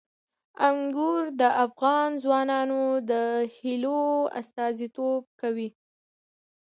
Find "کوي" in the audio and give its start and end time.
5.41-5.69